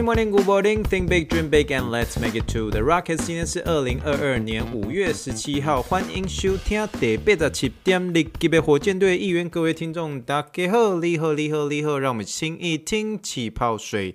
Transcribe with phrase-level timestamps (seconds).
[0.00, 0.84] Morning, good morning.
[0.84, 3.26] Think big, dream big, and let's make it to the rockets.
[3.26, 14.14] 今天是二零二二年五月十七号，欢迎收听第八十七点零级别火箭队议员，各位听众大家好，你好，你好，你好，让我们轻易听气泡水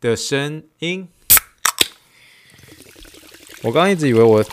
[0.00, 1.08] 的声音。
[3.62, 4.44] 我刚刚一直以为我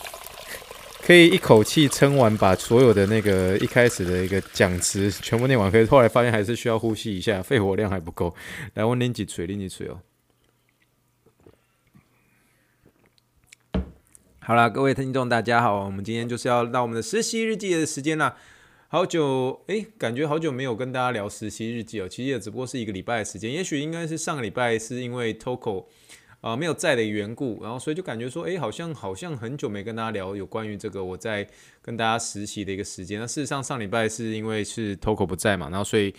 [1.01, 8.33] 可以一口气撑完，把所有的那个一开始的一个讲词全部念完，可是后来发现还是需要呼吸一下，肺活量还不够。
[8.75, 9.99] 来，我拎几锤，拎几锤哦。
[14.47, 18.33] 好啦，各位听众，大家好，我们今天就是要到我们的实习日记的时间啦。
[18.87, 22.07] 好久，诶，感觉好久没有跟大家聊实习日记哦。
[22.07, 25.83] 其实也只不过是一个礼拜的时间，也许应该是上个礼拜是因为 Toko
[26.39, 31.45] 啊、没有在的缘故，然后所以就感觉说，诶，好像好像很久没跟大家聊有关于这个我在
[31.81, 33.19] 跟大家实习的一个时间。
[33.19, 36.15] 那事实上上礼拜是因为是 Toko 不在嘛，然后所以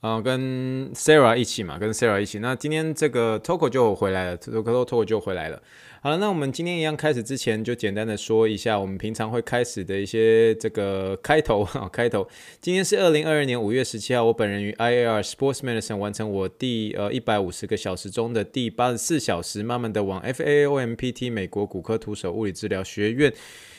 [0.00, 2.38] 啊、跟 Sarah 一起嘛，跟 Sarah 一起。
[2.38, 5.62] 那今天这个 Toko 就回来了，Toko Toko 就回来了。
[6.00, 12.26] 好了，那我们今天一样开始之前，就简单的说一下我们平常会开始的一些这个开头 哈，开头。
[12.62, 23.30] 今天是二零二二年五月十七号，我本人于 IAR Sports Medicine 完成我第呃一百五十个小时中的第八十四小时，慢慢的往 FAOMPT 美国骨科徒手物理治疗学院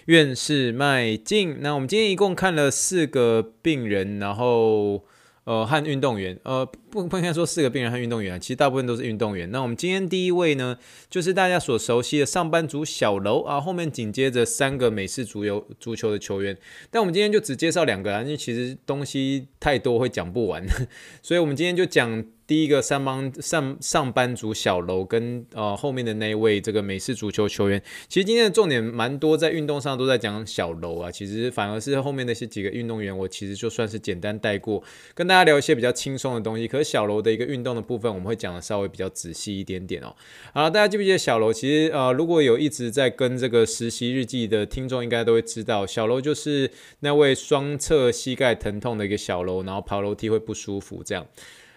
[0.06, 1.58] 院士迈进。
[1.61, 5.03] 那我们今天一共看了四个病人，然后。
[5.52, 9.52] 呃，和运动员，呃，不不应该说四个病人和运动员，其实大部分都是运动员。
[9.52, 10.77] 那我们今天第一位呢，
[11.09, 16.57] 就是大家所熟悉的上班族小楼啊，后面紧接着三个美式足球足球的球员。
[16.89, 20.66] 但我们今天就只介绍两个啊，因为其实东西太多会讲不完，
[21.22, 22.23] 所以我们今天就讲。
[22.47, 31.09] 第一个上班上上班族小楼跟呃后面的那位这个美式足球球员，其实今天的重点蛮多，在运动上都在讲小楼啊。
[31.09, 36.68] 其实反而是后面那些几个运动员，我其实就算是简单带过，跟大家聊一些比较轻松的东西。
[36.68, 40.13] 可是小楼的一个运动的部分，我们会讲的稍微比较仔细一点点哦。
[40.53, 41.53] 好，大家记不记得小楼？
[41.53, 46.69] 其实呃，如果有一直在跟这个实习日记的听众，应该都会知道，小楼就是
[47.00, 51.25] 那位双侧膝盖疼痛的一个小楼，然后爬楼梯会不舒服这样。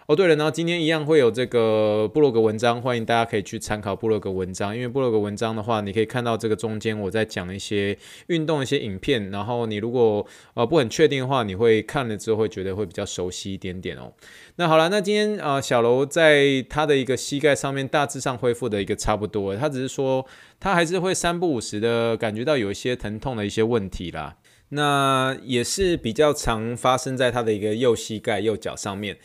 [0.06, 4.76] 哦，对了，然后今天一样会有这个布洛格文章，欢迎大家可以去参考布洛格文章。
[4.76, 14.12] 因为布洛格文章的话，你可以看到这个中间我在讲一些运动一些影片，然后你如果呃不很确定的话，你会看了之后会觉得会比较熟悉一点点哦。
[14.56, 20.26] 那好了，那今天呃小楼在他的一个膝盖上面大致上恢复的一个差不多，他只是说
[20.60, 24.36] 他还是会三不五时的感觉到有一些疼痛的一些问题啦。
[24.68, 29.16] 那也是比较常发生在他的一个右膝盖右脚上面。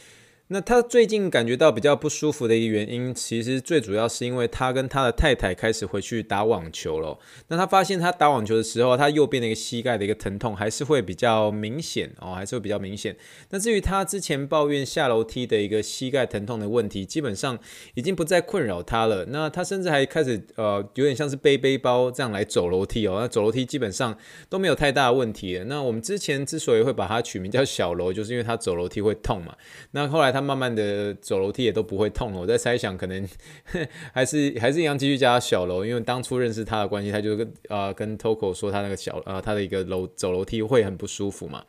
[0.52, 7.20] 那他最近感觉到比较不舒服的一个原因，其实最主要是因为他跟他的太太开始回去打网球了。
[7.50, 13.16] 那他发现他打网球的时候，他右边的一个膝盖的一个疼痛还是会比较明显哦，还是会比较明显。
[13.52, 17.60] 那至于他之前抱怨下楼梯的一个膝盖疼痛的问题，基本上
[17.94, 19.26] 已经不再困扰他了。
[19.26, 23.20] 那他甚至还开始呃，有点像是背背包这样来走楼梯哦。
[23.22, 24.18] 那走楼梯基本上
[24.50, 25.66] 都没有太大的问题了。
[25.66, 29.56] 那我们之前之所以会把它取名叫小楼，就是因为他走楼梯会痛嘛。
[29.92, 30.39] 那后来他。
[30.40, 32.40] 他慢慢的走楼梯也都不会痛了。
[32.40, 33.28] 我在猜想，可能
[34.14, 41.64] 还是还是一样继续加小楼，因为当初认识他的关系，他就跟啊、跟 Toko 说他那个小啊、呃、他的一个楼走楼梯会很不舒服嘛。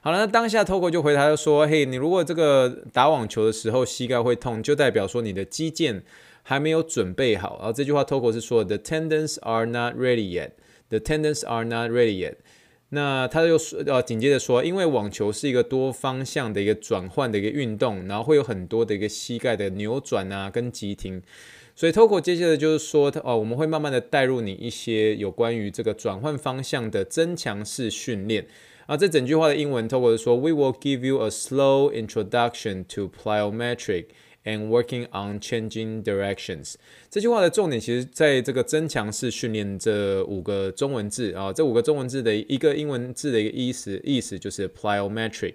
[0.00, 6.02] 好了，那当下 Toko 就回答就说：“嘿，你如果这个打网球的时候膝盖会痛，就代表说你的肌腱
[6.42, 10.50] 还没有准备好。”然后这句话 Toko 是说：“The tendons are not ready yet.
[10.90, 12.34] The tendons are not ready yet.”
[12.94, 21.20] 那他又说，呃，紧接着说，因为网球是一个多方向的一个转换的一个运动，然后会有很多的一个膝盖的扭转啊，跟急停，
[21.74, 28.46] 所以 Toko 接下来就是说，哦，我们会慢慢的带入你一些有关于这个转换方向的增强式训练
[28.86, 28.96] 啊。
[28.96, 34.06] 这整句话的英文 Toko 说，We will give you a slow introduction to plyometric。
[34.46, 36.74] And working on changing directions，
[37.10, 45.54] 这句话的重点其实在这个增强式训练这五个中文字啊，这五个中文字的一个英文字的一个意思，意思就是 plyometric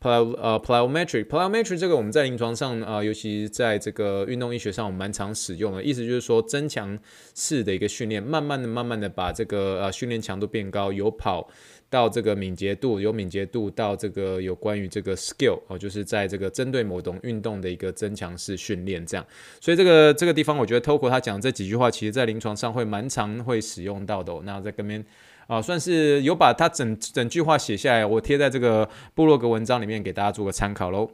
[0.00, 6.98] ply 呃 plyometric，plyometric 这个我们在临床上啊，尤其在这个运动医学上，我们蛮常使用的，意思就是说增强
[7.34, 11.48] 式的一个训练，慢慢的、慢慢的把这个呃训练强度变高，由跑。
[11.90, 19.26] 到这个敏捷度，由敏捷度到这个有关于这个 skill 哦，就是在这个针对某种运动的一个增强式训练这样。
[19.60, 24.40] 所以这个这个地方，我觉得 Toko 他讲这几句话，其实在临床上会蛮常会使用到的哦。
[24.44, 25.04] 那在跟边
[25.50, 31.10] 啊，算是有把他整整句话写下来，我贴在这个部落格文章里面给大家做个参考喽。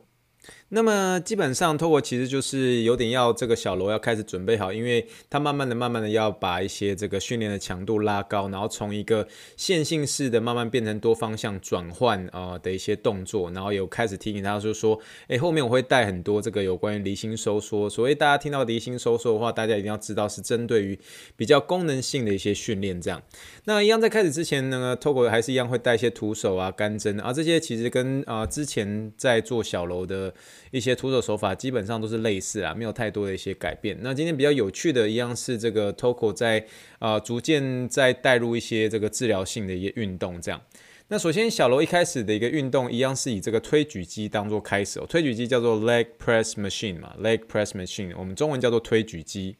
[0.71, 14.99] 那么基本上，Toco 其实就是有点要这个小楼要开始准备好，因为它慢慢的、慢慢的要把一些这个训练的强度拉高，然后从一个线性式的慢慢变成多方向转换啊的一些动作，然后有开始提醒他，就说，
[15.29, 17.89] 哎，后面我会带很多这个有关于离心收缩。
[17.89, 20.99] 所谓大家听到离心收缩的话，大家一定要知道是针对于
[21.37, 23.01] 比较功能性的一些训练。
[23.01, 23.23] 这样，
[23.67, 30.35] 那一样在开始之前呢，Toco 还是一样会带一些徒手啊、干针啊这些，其实跟啊之前在做小楼的。
[30.71, 33.97] 一些徒手手法基本上都是类似啊，没有太多的一些改变。
[34.01, 36.67] 那今天比较有趣的一样是这个 Toco 在
[36.99, 40.61] 啊、逐渐在带入一些这个治疗性的一些运动，这样。
[41.09, 49.57] 那首先小楼一开始的一个运动一样是以这个推举机当做开始哦，推举机叫做 leg press machine 嘛，leg press machine，我们中文叫做推举机。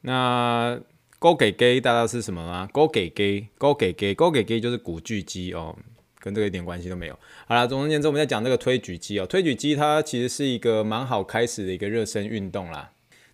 [0.00, 0.80] 那
[1.20, 2.68] 勾给给大家是什么吗？
[2.72, 5.76] 勾给给勾给给勾给给就是古巨基哦。
[6.20, 7.18] 跟这个一点关系都没有。
[7.46, 12.90] 好了，总而言之，我们在讲这个推举机哦，推举机它其实是一个蛮好开始的一个热身运动啦。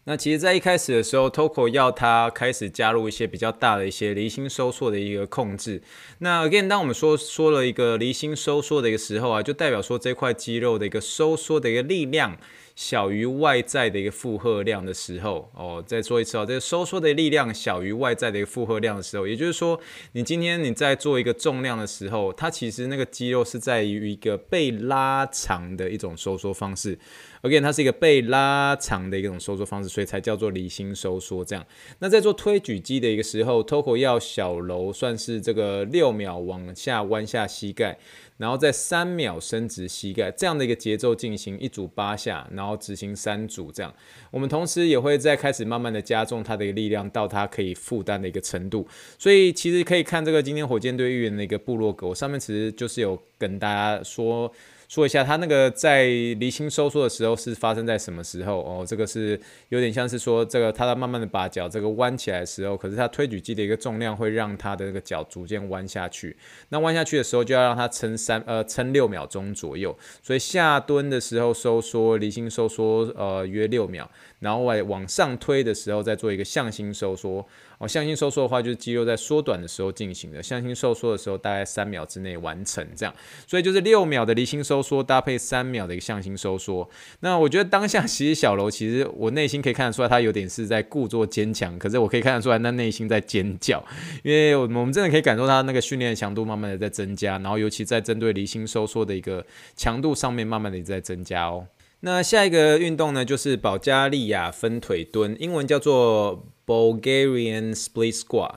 [0.06, 5.82] 那其实，在一开始的时候，TOKO 要它开始加入一些比较大的一些离心收缩的一个控制。
[6.18, 12.36] 那 again，当我们说说了一个离心收缩的一个时候啊，就代表说这块肌肉的一个收缩的一个力量。
[12.74, 19.78] 小于外在的一个负荷量的时候，哦，再说一次哦，这个收缩的力量小于外在的一个负荷量的时候，也就是说，
[20.12, 26.98] 你今天你在做一个重量的时候，它其实那个肌肉是在于一个被拉长的一种收缩方式。
[27.42, 31.44] OK，它是一个被拉长的一种收缩方式，所以才叫做离心收缩。
[31.44, 31.64] 这样，
[32.00, 37.98] 那在做推举肌的一个时候，Toko 要小楼算是这个六秒往下弯下膝盖。
[38.36, 43.94] 然后在三秒伸直膝盖，这样的一个节奏进行一组八下，然后执行三组这样。
[44.30, 48.86] 我们同时也会再开始慢慢的加重它的一个力量到它可以负担的一个程度。
[49.18, 54.52] 所以其实可以看这个今天火箭队预言的一个部落格，我上面其实就是有跟大家说。
[54.94, 58.60] 说一下，它那个在离心收缩的时候是发生在什么时候？
[58.60, 59.38] 哦，这个是
[59.70, 66.36] 有点像是说，这个它在慢慢的把脚这个弯起来的时候，可是它推举机的一个重量会让它的那个脚逐渐弯下去。
[66.68, 69.98] 那弯下去的时候就要让它撑三呃撑六秒钟左右。
[70.22, 74.08] 所以下蹲的时候收缩离心收缩呃约六秒，
[74.38, 77.44] 然后往往上推的时候再做一个向心收缩。
[77.78, 80.42] 哦，向心收缩的话，就是肌肉在缩短的时候进行的。
[80.42, 83.14] 向心收缩的时候，大概三秒之内完成，这样。
[83.46, 86.88] 所以就是六秒的离心收缩搭配三秒的一个向心收缩。
[87.20, 93.84] 那我觉得当下其实小楼，其实我内心可以看得出来，他有点是在故作坚强，可是我可以看得出来，那内心在尖叫，
[94.22, 99.44] 因为我们真的可以感受他那个训练的强度慢慢的在增加，然后尤其在针对离心收缩的一个
[99.76, 101.66] 强度上面，慢慢的在增加哦。
[102.04, 108.56] 那下一个运动呢，就是保加利亚分腿蹲，英文叫做 Bulgarian Split Squat。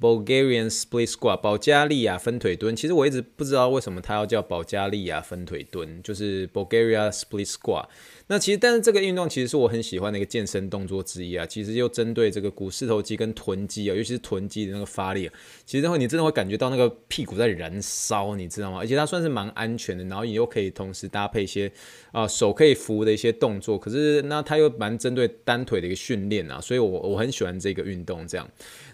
[0.00, 2.74] Bulgarian Split Squat，保加利亚分腿蹲。
[2.74, 7.88] 其实我一直不知道为什么它要叫保加利亚分腿蹲，就是 Bulgaria Split Squat。
[8.30, 11.46] 那其实，但是这个运动其实是我很喜欢的一个健身动作之一啊。
[11.46, 15.30] 其实又针对这个股四头肌跟臀肌啊，尤其是臀肌的那个发力，
[15.64, 18.80] 其实会你真的会感觉到那个屁股在燃烧，你知道吗？
[18.80, 21.72] 而且它算是蛮安全的，然后你又可以同时搭配一些
[22.12, 23.78] 啊、手可以扶的一些动作。
[23.78, 28.46] 可是那它又蛮针对单腿的一个训练啊，所以我我很喜欢这个运动这样。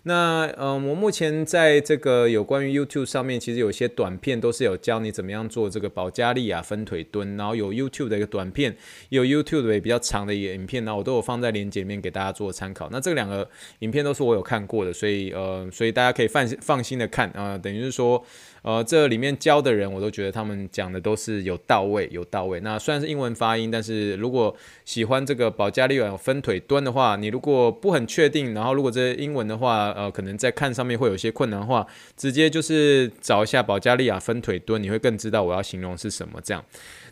[0.05, 8.77] 那嗯、我目前在这个有关于 YouTube 上面，其实有些短片都是有教你怎么样做这个保加利亚分腿蹲，然后有 YouTube 的一个短片，
[9.09, 9.24] 有。
[9.25, 12.89] YouTube 的也比较长的一个影片呢，我都有放在链接里面给大家做参考。
[12.93, 13.49] 那这两个
[13.81, 18.25] 影片都是我有看过的，所以呃，所以大家可以放放心的看啊、等于是说，
[18.65, 22.59] 呃，这里面教的人我都觉得他们讲的都是有到位，有到位。
[22.61, 24.56] 那虽然是英文发音，但是如果
[24.87, 36.65] 喜欢这个保加利亚分腿蹲的话，你如果不很确定，然后如果这英文的话，呃，可能在看上面会有些困难的话，直接就是找一下保加利亚分腿蹲，你会更知道我要形容是什么这样。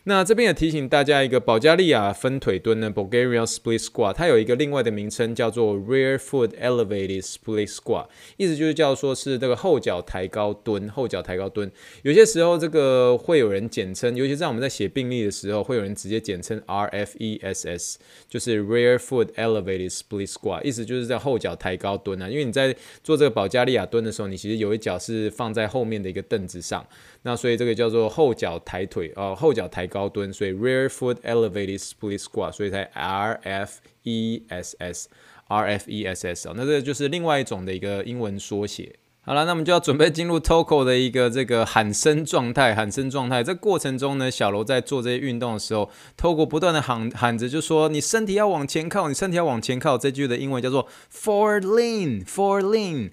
[0.04, 8.06] 那这边也提醒大家一个保加利亚分腿蹲呢，Bulgarian Split Squat，它有一个另外的名称叫做 Rear Foot Elevated Split Squat，
[8.36, 11.70] 意思就是叫说是这个后脚抬高蹲，后脚抬高蹲。
[12.02, 17.96] 有些时候这个会有人简称，尤其在我们在写病历的时候，会有人直接简称 RFESS，
[18.28, 22.28] 就是 Rear Foot Elevated Split Squat，意思就是在后脚抬高蹲啊。
[22.28, 26.84] 因为你在做这个保加利亚蹲的时候，你其实有一脚是放在后面的一个凳子上，
[27.22, 29.82] 那所以这个叫做后脚抬腿哦，后脚抬。
[29.92, 35.08] 高蹲，所以 rear foot elevated split squat，所以才 R F E S S
[35.48, 38.94] R F E S S 哦，那这就是另外一种的一个英文缩写。
[39.24, 43.40] 好了，那我们就要准备进入 Toco 的一个这个喊声状态，喊声状态。
[43.40, 45.88] 这过程中呢，小楼在做这些运动的时候
[46.20, 49.96] ，Toco 不断的喊喊着，就说你身体要往前靠，你身体要往前靠。
[49.96, 53.12] 这句的英文叫做 forward lean，forward lean。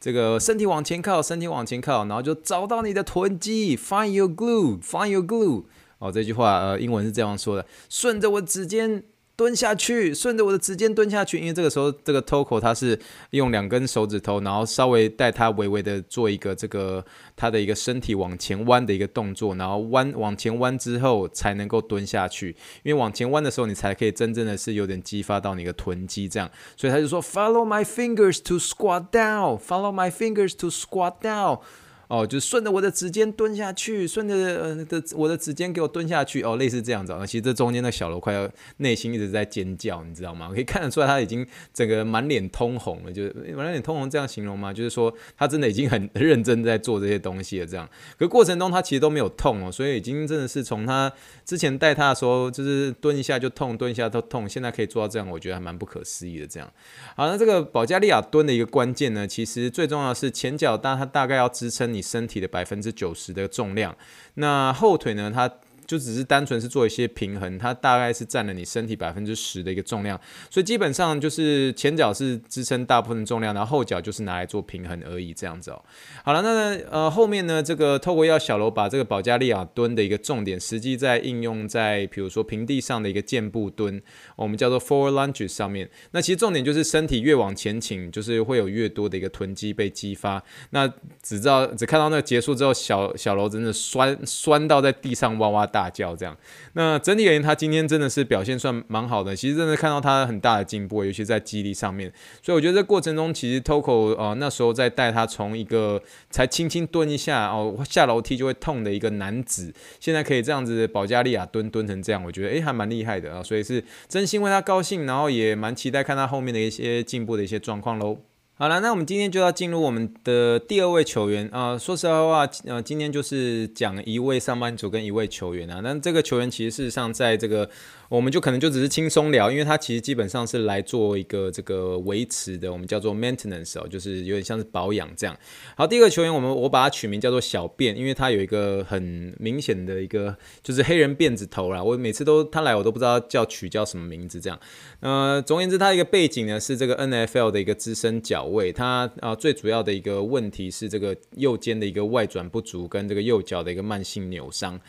[0.00, 5.64] 这个身体往前靠，身体往前靠，然后就找到你的臀肌，find your glue，find your glue。
[5.98, 9.02] 哦，这句话呃，英文是这样说的，顺着我指尖。
[9.40, 12.98] 蹲下去，顺着我的指尖蹲下去，因为这个时候这个 Toko 他是
[13.30, 17.02] 用两根手指头，然后稍微带他微微的做一个这个
[17.34, 31.60] 他的一个身体往前弯的一个动作，然后弯往前弯之后才能够蹲下去，因为往前弯的时候你才可以真正的是有点激发到你的臀肌这样，所以他就说 Follow my fingers to squat down，Follow my fingers to squat down。
[32.10, 37.16] 哦，就顺着我的指尖蹲下去，顺着呃的我的指尖给我蹲下去，哦，类似这样子。
[37.24, 40.50] 其实这中间的小楼快要内心一直在尖叫，你知道吗？
[40.52, 44.72] 可以看得出来他已经整个满脸通红了，就是满脸通红这样形容吗？
[44.72, 47.88] 就是说他真的已经很 认真在做这些东西了，这样。
[48.18, 51.12] 可过程中他其实都没有痛哦，所以已经真的是从他
[51.44, 56.46] 之前带他的时候，就是蹲一下就痛，蹲一下都痛，现在可以做到这样，我觉得还蛮不可思议的。
[56.48, 56.68] 这样，
[57.14, 61.99] 好，那这个保加利亚蹲的一个关键呢，其实最重要的是前脚大，它大概要支撑你。
[62.00, 63.96] 身体的百分之九十的重量，
[64.34, 65.30] 那后腿呢？
[65.32, 65.50] 它
[65.90, 70.16] 就只是单纯是做一些平衡，它大概是占了你身体百分之十的一个重量，
[70.48, 75.84] 所以基本上就是前脚是支撑大部分的重量，然后后脚就是拿来做平衡而已，这样子哦。
[76.24, 84.00] 好了，那呃后面呢，这个透过要小楼把这个保加利亚蹲的一个重点，实际在应用在比如说平地上的一个箭步蹲，
[84.36, 85.90] 我们叫做 four lunges 上面。
[86.12, 90.40] 那其实重点就是身体越往前倾，就是会有越多的一个臀肌被激发。
[90.70, 90.86] 那
[91.20, 95.79] 只知道只看到那结束之后，小小楼真的酸酸到在地上哇哇大。
[95.80, 96.36] 大叫这样，
[96.74, 99.34] 那整体而言，他今天真的是表现算蛮好的。
[99.34, 102.12] 其实真的看到他很大的进步，尤其在肌力上面。
[102.42, 113.42] 所以我觉得这过程中，其实 Toko 呃那时候在带他从一个才轻轻蹲一下哦，下楼梯就会痛的一个男子，现在可以这样子保加利亚蹲蹲成这样，我觉得诶、还蛮厉害的啊。
[113.42, 118.18] 所以是真心为他高兴，然后也蛮期待看他后面的一些进步的一些状况喽。
[118.60, 125.80] 好了，那我们今天就要进入我们的第二位球员啊、说实话，呃，今天就是讲一位上班族跟一位球员啊。
[125.82, 127.70] 那这个球员其实事实上在这个。
[128.10, 135.38] 我们就可能就只是轻松聊，因为它其实基本上是来做一个这个维持的，我们叫做 maintenance 哦，就是有点像是保养这样。
[135.76, 141.80] 好，第二个球员，我们我把它取名叫做小便，因为他有一个很明显的一个就是黑人辫子头啦。
[141.80, 144.58] 我每次都他来，我都不知道叫取叫什么名字这样。
[144.98, 154.80] 呃，总而言之，他一个背景呢是这个 NFL 的一个资深角卫，他啊、最主要的一个问题是这个右肩的一个外转不足跟这个右脚的一个慢性扭伤。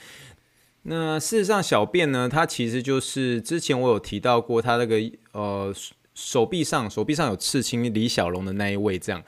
[0.84, 4.98] 那事实上，小便呢，它其实就是之前我有提到过，它那个
[5.32, 5.74] 呃
[6.14, 9.24] 手臂上手臂上有刺青李小龙的那一位这样。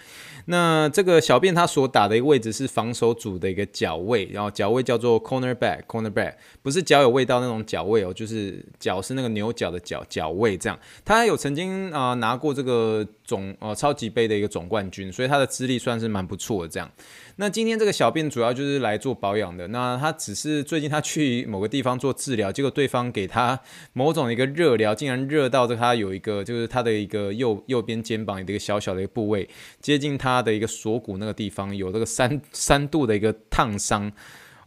[0.46, 10.78] 那这个小便他所打的一个位置是防守组的一个脚位，然后脚位叫做 cornerback cornerback，不是脚有味道那种脚位哦，就是脚是那个牛角的脚脚位这样。
[11.06, 16.92] 他有曾经啊、拿过这个总呃超级杯的一个总冠军，所以他的资历算是蛮不错的这样。
[17.38, 19.68] 那今天这个小便主要就是来做保养的。
[19.70, 23.60] 那他只是最近他去某个地方做治疗，结果对方给他
[23.94, 29.48] 某种一个热疗，竟然热到这他有一个就是他的一个右右边肩膀的一个小小的一个部位，
[29.80, 30.34] 接近他。
[30.34, 34.12] 他的一个锁骨那个地方有这个三三度的一个烫伤。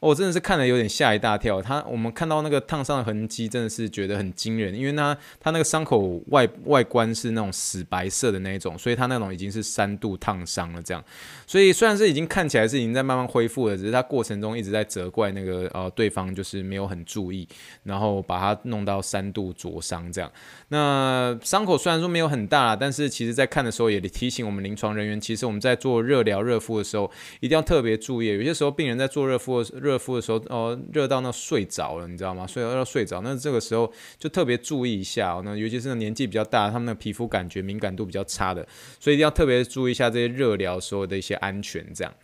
[0.00, 11.02] 我、哦、真的是看了有点吓一大跳，他我们看到那个烫伤的痕迹，真的是觉得很惊人，因为他他那个伤口外外观是那种死白色的那种，所以他那种已经是三度烫伤了这样。
[11.46, 17.46] 所以虽然是已经看起来是已经在慢慢恢复了，只是他过程中一直在责怪那个呃对方就是没有很注意，
[17.84, 20.30] 然后把他弄到三度灼伤这样。
[20.68, 27.10] 那伤口虽然说没有很大，但是其实在看的时候也提醒我们临床人员，其实我们在做热疗热敷的时候
[27.40, 29.96] 一定要特别注意，有些时候病人在做热敷的热。
[29.98, 32.46] 敷的时候，哦，热到那睡着了，你知道吗？
[32.46, 35.42] 睡到要睡着，那这个时候就特别注意一下哦。
[35.44, 38.66] 那尤其是那年纪比较大，他们的皮肤感觉敏感度比较差的，
[39.00, 42.14] 所以一定要特别注意一下这些热疗时候的一些安全，这样。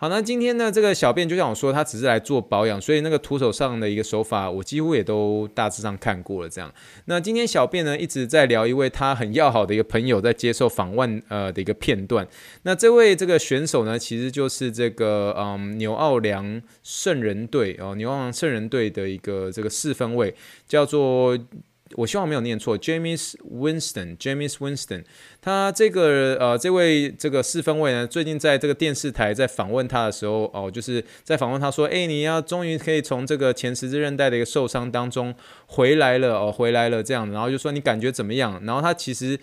[0.00, 6.48] 好，那今天呢，这个小便就像我说，他只是来做保养，所以那个徒手上的一个手法，我几乎也都大致上看过了。
[6.48, 6.72] 这样，
[7.04, 12.26] 那今天小便呢一直在聊一位他很要好的一个朋友在接受访问呃的一个片段。
[12.62, 20.34] 那这位这个选手呢，其实就是这个嗯纽奥良圣人队哦，纽奥良圣人队的一个这个四分卫，
[20.66, 21.38] 叫做。
[21.96, 25.04] 我希望没有念错，James Winston，James Winston，
[25.40, 35.34] 他这个呃这位这个四分卫呢，最近在这个电视台在访问他的时候，哦，就是在访问他说，哎，你要终于可以从这个前十字韧带的一个受伤当中
[35.66, 38.60] 回来了，哦，回来了这样，然后就说你感觉怎么样？
[38.64, 39.38] 然后他其实，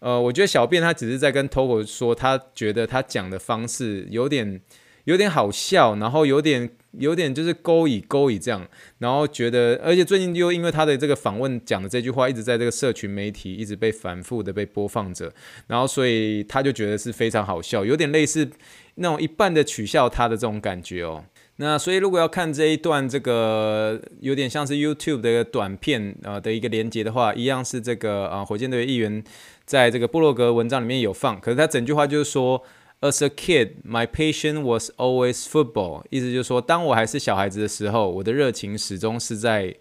[0.00, 4.60] 呃，我觉得小便他只是在跟 Toko 说，他觉得他讲的方式有点。
[5.04, 8.66] 有点好笑，然后有点有点就是勾引勾引这样，
[8.98, 15.32] 然后觉得，而且最近又因为他的这个访问讲的这句话，一直在这个社群媒体一直被反复的被播放着，
[15.66, 18.50] 然后所以他就觉得是非常好笑，有点类似
[18.96, 21.24] 那种一半的取笑他的这种感觉哦。
[21.56, 29.22] 那所以如果要看这一段这个有点像是 YouTube 的一个短片啊的一个连接的话，一样是这个啊火箭队议员
[29.64, 32.62] 在这个布洛格文章里面有放，可是他整句话就是说。
[33.01, 36.03] As a kid, my passion was always football。
[36.09, 39.75] 意思就是说，当我还是小孩子的时候，我的热情始终是在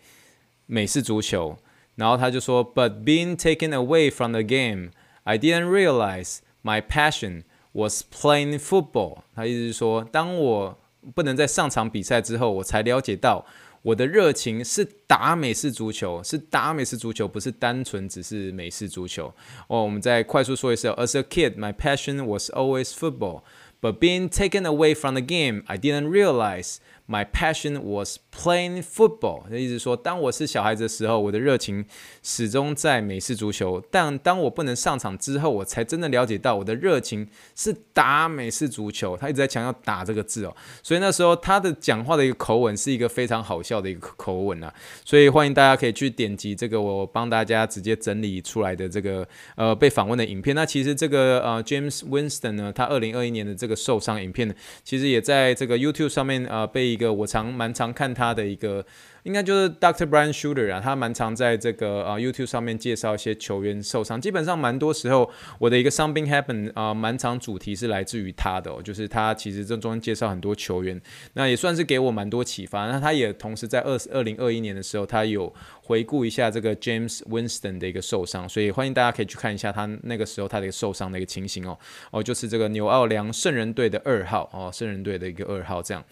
[0.66, 1.56] 美式足球。
[1.94, 4.90] 然后他就说，But being taken away from the game,
[5.24, 9.20] I didn't realize my passion was playing football。
[9.34, 10.78] 他意思是说，当我
[11.14, 13.46] 不能再上场比赛之后，我才了解到。
[13.83, 19.33] 我的热情是打美式足球，是打美式足球，不是单纯只是美式足球。
[19.67, 23.41] 哦，我们再快速说一次：As a kid, my passion was always football,
[23.81, 26.77] but being taken away from the game, I didn't realize.
[27.11, 29.43] My passion was playing football。
[29.49, 31.85] 那意思说，当我是小孩子的时候，我的热情
[32.23, 33.83] 始终在美式足球。
[33.91, 39.17] 但当我不能上场之后，我才真的了解到我的热情是打美式足球。
[39.17, 44.73] 他一直在强调“打”这个字哦，所以那时候他的讲话的一个口吻是一个非常好笑的一个口吻啊。
[45.03, 49.27] 所以欢迎大家可以去点击这个我帮大家直接整理出来的这个
[49.57, 50.55] 呃被访问的影片。
[50.55, 54.53] 那其实这个呃 James Winston 呢，他二零二一年的这个受伤影片呢，
[54.85, 57.00] 其实也在这个 YouTube 上面呃被。
[57.01, 58.85] 一个我常蛮常看他的一个，
[59.23, 60.05] 应该就是 Dr.
[60.05, 70.99] Brian Shooter 啊，他蛮常在这个啊 YouTube 上面介绍一些球员受伤，基本上蛮多时候我的一个 Something Happen 啊，蛮常主题是来自于他的哦，就是他其实这中间介绍很多球员，
[71.33, 72.87] 那也算是给我蛮多启发。
[72.87, 81.77] 那他也同时在二二零二一年的时候，他有回顾一下这个 James Winston 的一个受伤，所以欢迎大家可以去看一下他那个时候他的一个受伤的一个情形哦
[82.11, 86.03] 哦，就是这个纽奥良圣人队的二号哦，圣人队的一个二号这样。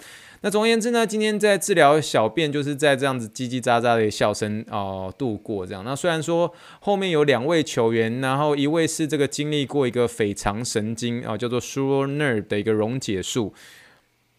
[0.41, 5.83] 那总而言之呢，今天在治疗小便，就是在这样子叽叽喳喳的笑声哦度过这样。
[5.85, 13.53] 那虽然说后面有两位球员，然后一位是这个经历过一个腓肠神经啊、叫做 Sure Nerve 的一个溶解术。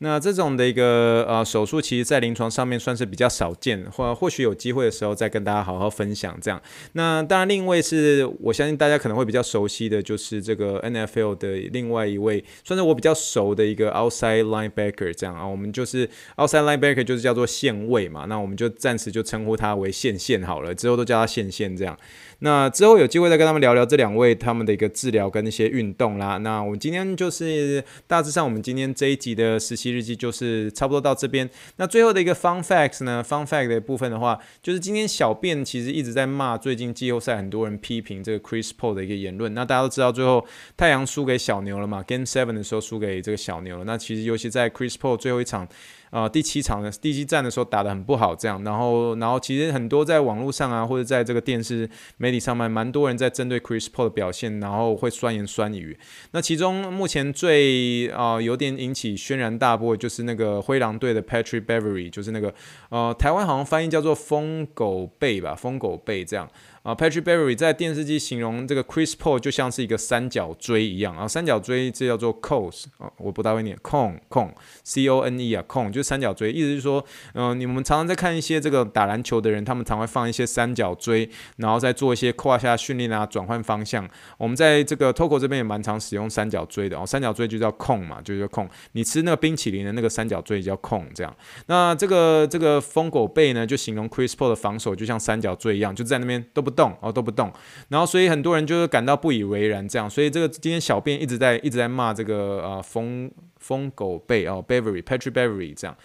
[0.03, 6.59] 那这种的一个呃手术，其实在临床上面算是比较少见，或或许有机会的时候再跟大家好好分享这样。
[6.95, 15.47] 那当然，另一位是我相信大家可能会比较熟悉的就是这个 NFL 的另外一位，算是我比较熟的一个 outside linebacker 这样啊。
[15.47, 21.95] 我们就是 outside linebacker 就是叫做线卫嘛，那我们就暂时就称呼他为线线好了，之后都叫他线线这样。
[22.39, 26.39] 那之后有机会再跟他们聊聊这两位他们的一个治疗跟一些运动啦。
[26.39, 31.49] 那我们今天就是大致上，我们今天这一集的实习日记就是差不多到这边。
[31.77, 39.53] 那最后的一个 fun facts 呢，fun fact 的部分的话，就是今天小便其实一直在骂最近季后赛很多人批评这个 Chris Paul 的一个言论。
[39.55, 43.85] 那大家都知道最后太阳输给小牛了嘛，Game Seven 的时候输给这个小牛了。
[43.85, 45.69] 那其实尤其在 Chris Paul 最后一场。
[46.11, 55.97] 啊、呃，第七场的第七战的时候打得很不好，这样，然后，然后其实很多在网络上啊，或者在这个电视媒体上面，蛮多人在针对 Chris Paul 的表现，然后会酸言酸语。
[56.33, 62.53] 那其中目前最啊、有点引起轩然大波，就是那个灰狼队的 Patrick Beverly，就是那个
[62.89, 66.49] 呃台湾好像翻译叫做疯狗贝吧，疯狗贝这样。
[66.83, 74.51] 啊，Patrick Berry 在电视机形容这个 Chris Paul 就像是一个三角锥一样啊，三角锥这叫做 cone 啊，我不大会念 con cone
[74.83, 84.09] c o n e 啊，con 就是三角锥，意思是说，嗯、你们常常在看一些这个打篮球的人，他们常会放一些三角锥，然后再做一些胯下训练啊，转换方向。
[84.39, 88.67] 我们在这个 Toco 这边也蛮常使用三角锥的哦，三角锥就叫 con 嘛，就叫 con。
[88.93, 91.37] 你吃那个冰淇淋的那个三角锥叫 con 这样。
[91.67, 96.70] 那这个这个疯狗背呢，就形容 Chris Paul 的防守就像三角锥一样，就在那边都不。
[96.71, 97.53] 不动哦，都不动，
[97.89, 105.97] 然后所以很多人就是感到不以为然，这样，所以这个今天小编一直在一直在骂这个呃疯疯狗贝哦 Beverly Patrick Beverly 这样，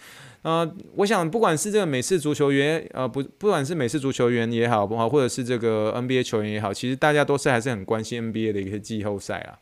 [0.42, 9.58] 呃，我想不管是这个美式足球员呃不不管是美式足球员也好不好，或者是这个 NBA 球员也好，其实大家都是还是很关心 NBA 的一个季后赛啊。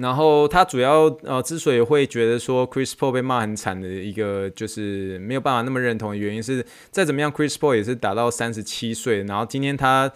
[0.00, 10.12] 然后他主要呃之所以会觉得说 Chris Paul 被骂很惨的一个，就是没有办法那么认同的原因是，再怎么样 Chris Paul 也是打到三十七岁，然后今天他。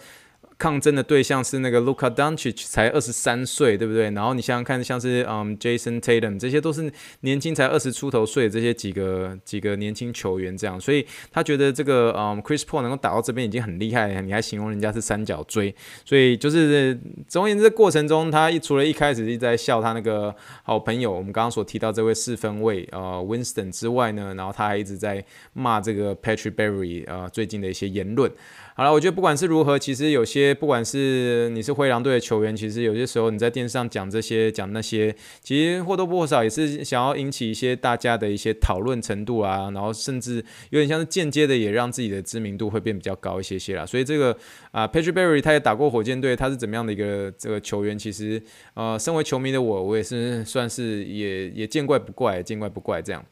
[0.57, 4.09] 抗争的对象是那个 Luka Doncic，才二十三岁，对不对？
[4.11, 6.91] 然后你想想看，像是嗯 Jason Tatum，这些都是
[7.21, 28.31] 年轻才二十出头岁的这些几个几个年轻球员，这样，所以他觉得这个嗯 Chris Paul 能够打到这边已经很厉害了，你还形容人家是三角锥，所以就是总而言之，过程中他一除了一开始一直在笑他那个好朋友，我们刚刚所提到这位四分卫呃 Winston 之外呢，然后他还一直在骂这个 Patrick Berry 呃最近的一些言论。
[28.77, 30.53] 好了，我觉得不管是如何，其实有些。
[30.53, 43.85] 不管是你是灰狼队的球员，其实有些时候你在电视上讲这些讲那些，其实或多或少也是想要引起一些大家的一些讨论程度啊，然后甚至有点像是间接的也让自己的知名度会变比较高一些些啦。
[43.85, 44.37] 所以这个
[44.71, 47.97] 啊，Patrick Berry 他也打过火箭队，他是怎么样的一个这个球员？
[47.97, 48.41] 其实
[48.73, 53.23] 呃，身为球迷的我，我也是算是也也见怪不怪，见怪不怪这样。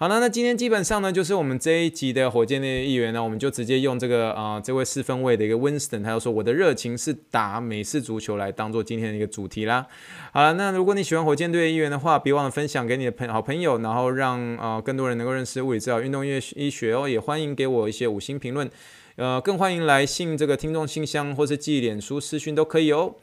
[0.00, 9.84] 好了，那今天基本上呢，就是我们这一集的火箭队议员呢，我们就直接用这个啊、这位四分卫的一个 Winston，他就说我的热情是打美式足球来当做今天的一个主题啦。
[10.32, 17.08] 好了，那如果你喜欢火箭队的议员的话，别忘了分享给你的朋好朋友，然后让、呃、更多人能够认识物理治疗、运动医医学哦。
[17.08, 18.70] 也欢迎给我一些五星评论，
[19.16, 23.16] 呃，更欢迎来信这个听众信箱或是寄脸书私讯都可以哦。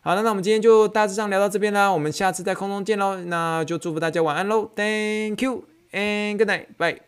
[0.00, 3.14] 好了，那我们今天就大致上聊到这边啦，我们下次在空中见喽。
[3.14, 5.75] 那就祝福大家晚安喽，Thank you。
[5.96, 6.76] And good night.
[6.76, 7.00] Bye.